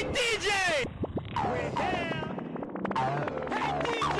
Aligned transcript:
Hey, 0.00 0.06
DJ! 0.06 0.48
We're. 1.44 1.68
Hey, 3.50 3.68
DJ! 3.84 4.16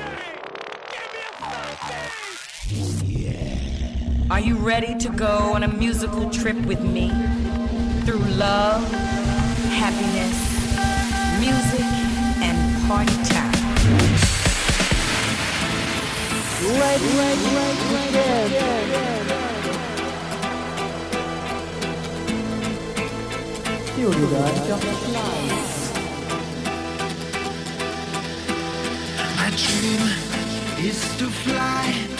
Give 2.69 2.87
me 3.01 3.25
a! 3.25 3.31
Yeah. 3.31 4.29
Are 4.29 4.39
you 4.39 4.57
ready 4.57 4.95
to 4.99 5.09
go 5.09 5.53
on 5.55 5.63
a 5.63 5.67
musical 5.67 6.29
trip 6.29 6.57
with 6.67 6.81
me? 6.81 7.09
Through 8.05 8.19
love, 8.37 8.87
happiness, 9.71 10.37
music, 11.39 11.87
and 12.45 12.87
party 12.87 13.15
time. 13.23 13.51
Right, 16.61 17.01
right, 17.01 17.39
right, 17.55 17.79
right, 17.91 18.51
Prioridade 24.01 24.71
Offline. 24.73 25.60
dream 29.55 30.01
is 30.79 30.99
to 31.17 31.29
fly. 31.29 32.10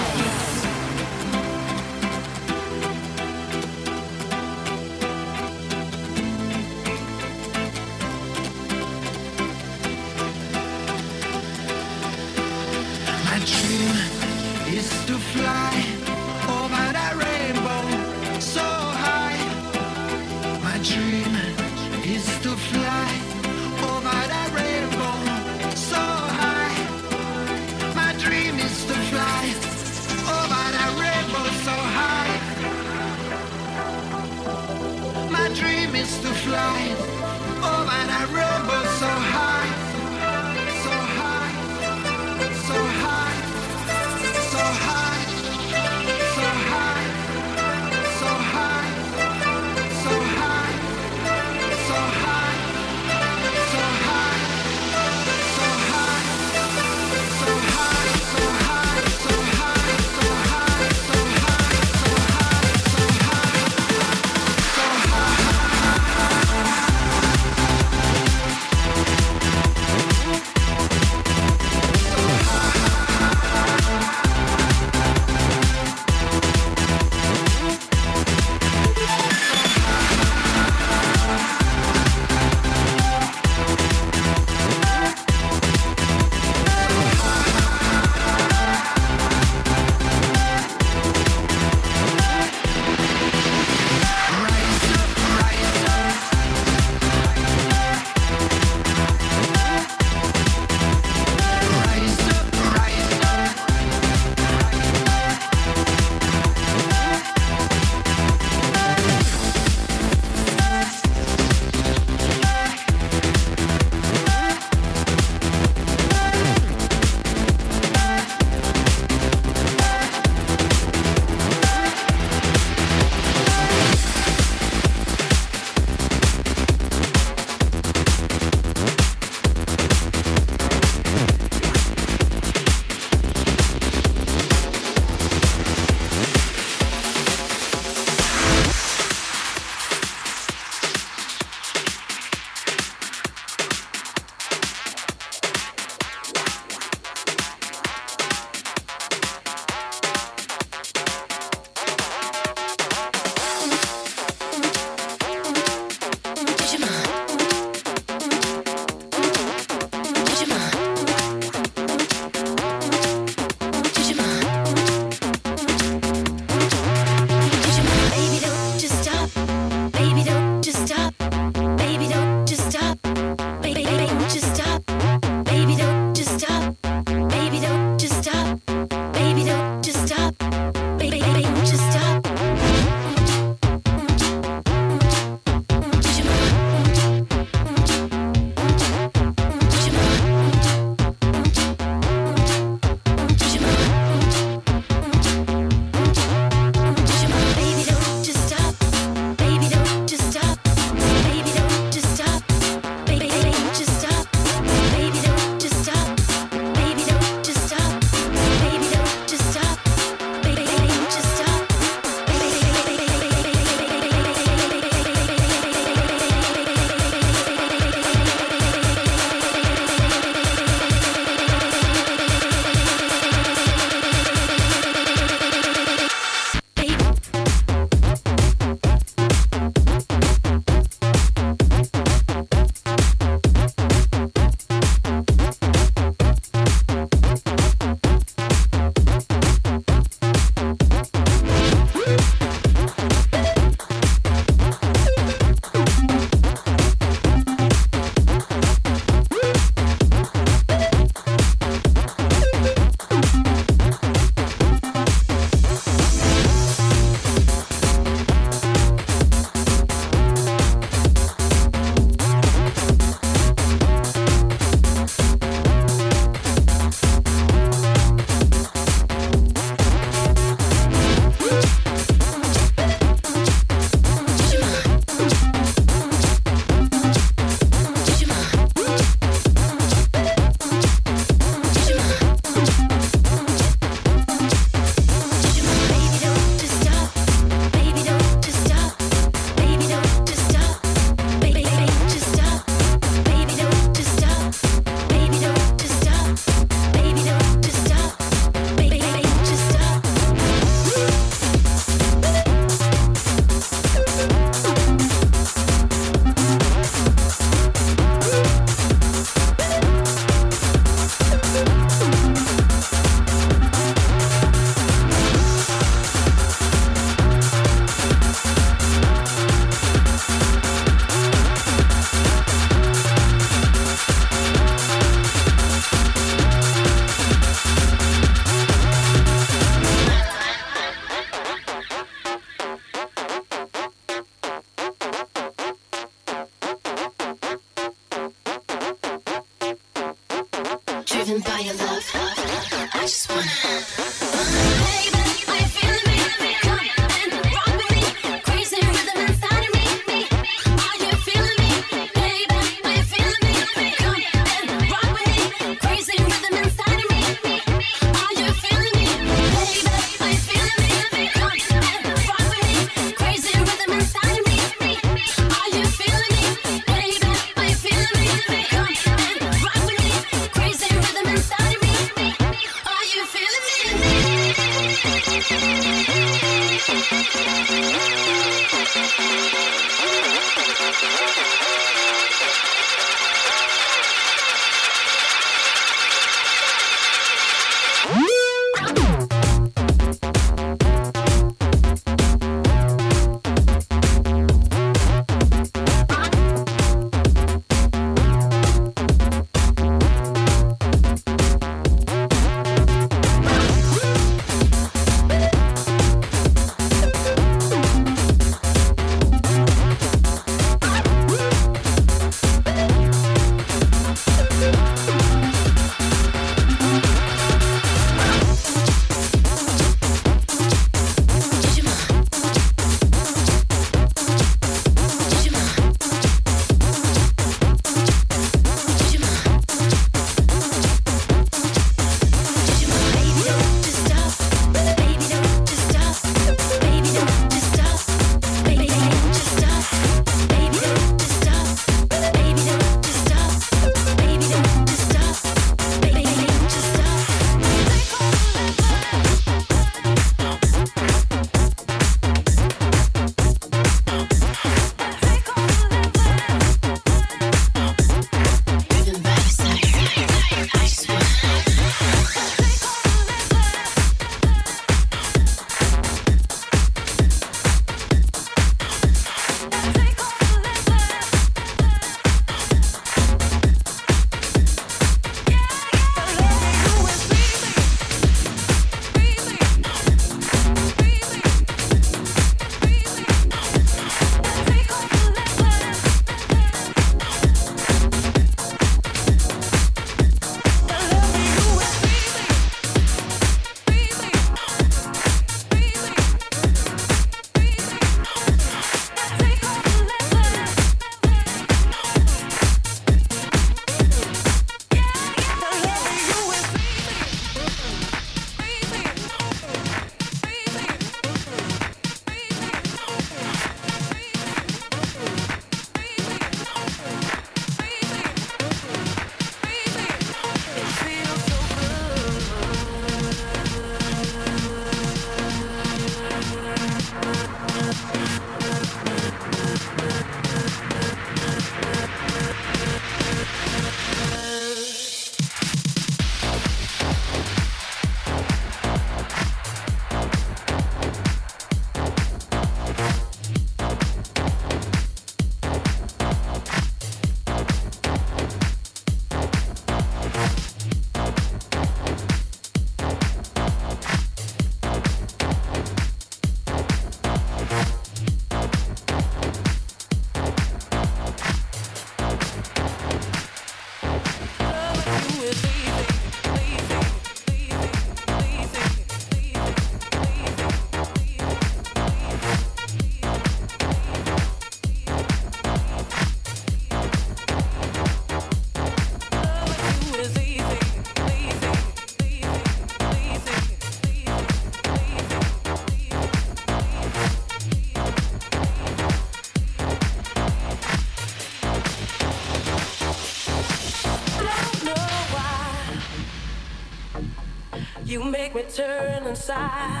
Make 598.53 598.65
me 598.65 598.71
turn 598.73 599.27
inside. 599.27 600.00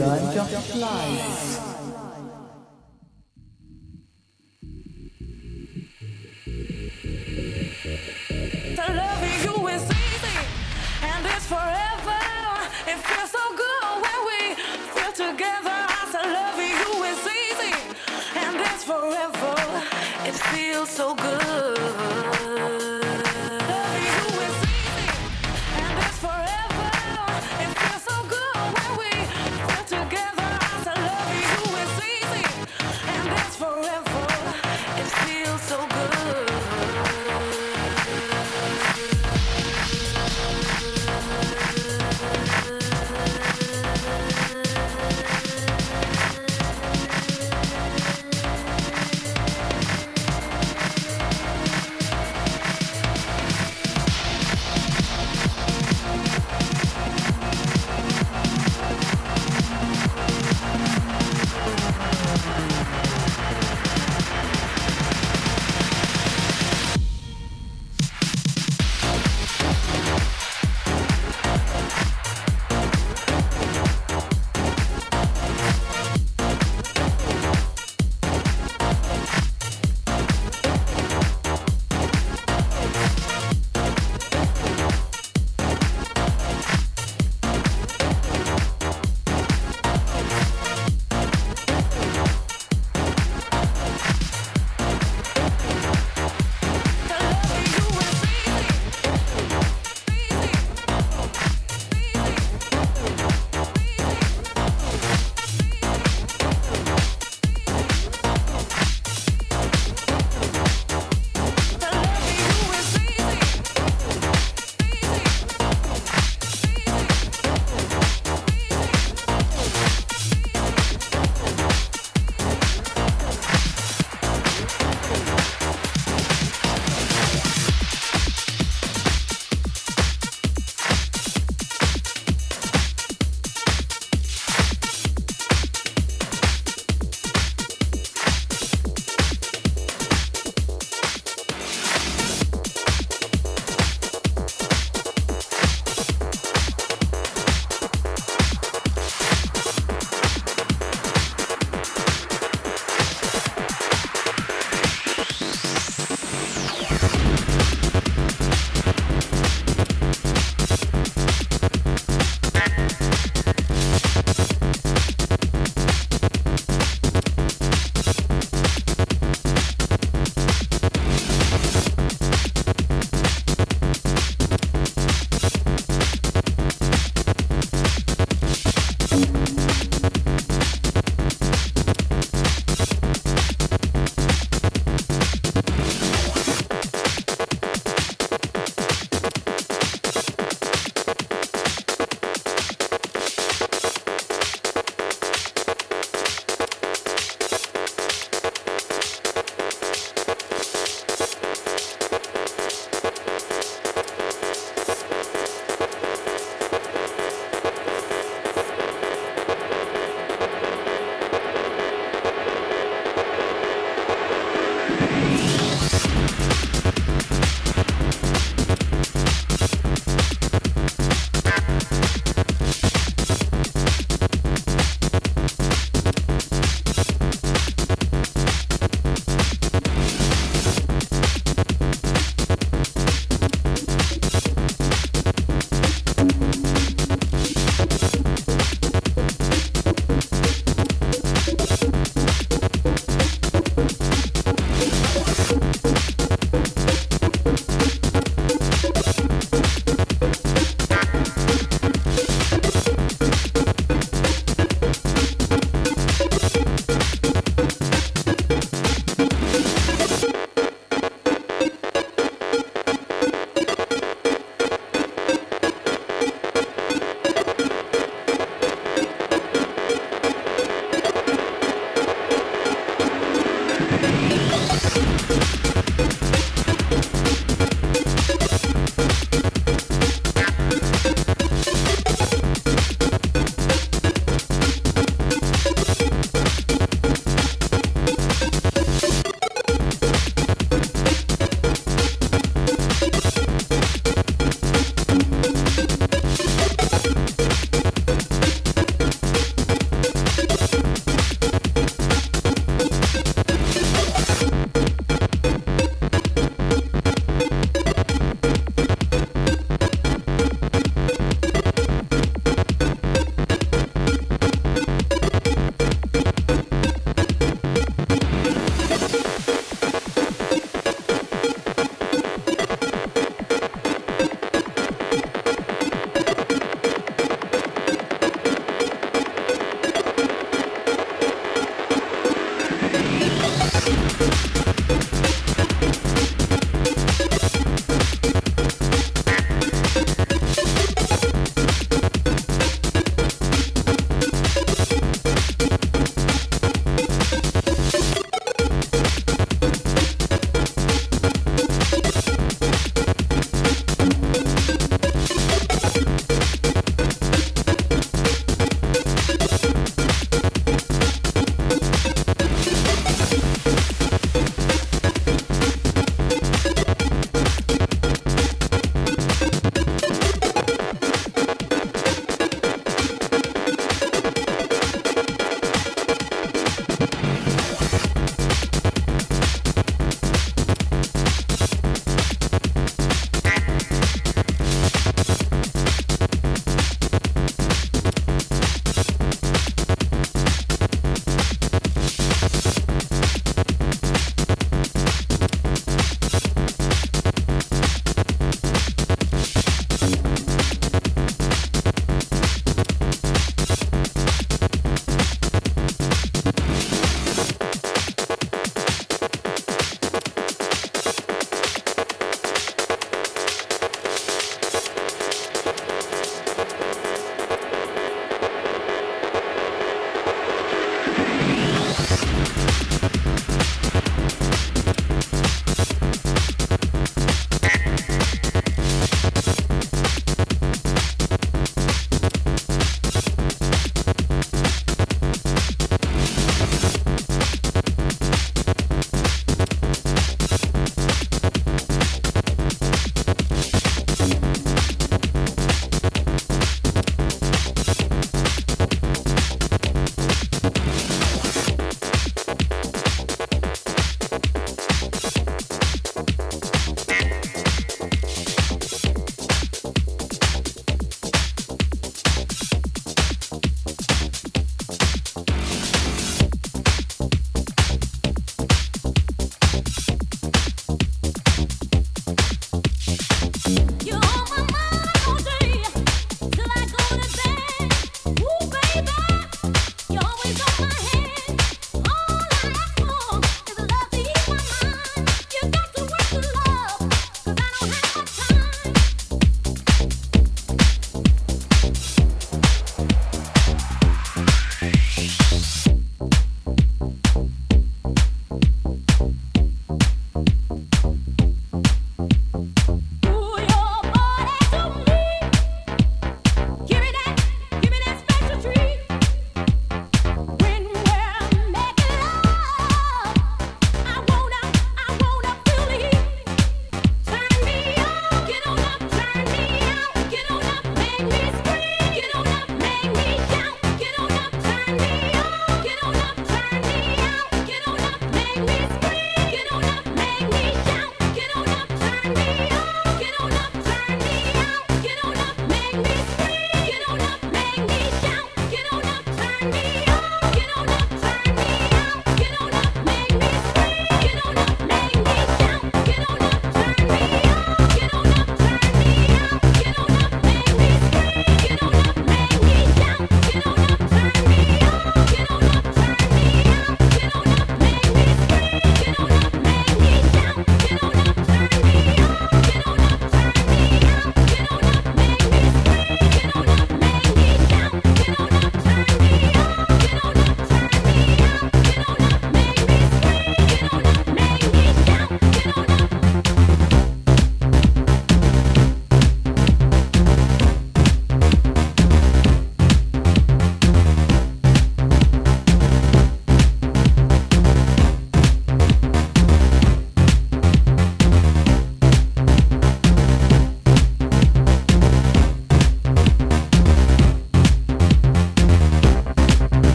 Theory 0.00 0.18
I'm 0.18 0.48
just 0.48 1.29